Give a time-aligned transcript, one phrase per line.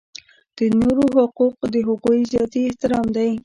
[0.57, 3.31] د نورو حقوق د هغوی ذاتي احترام دی.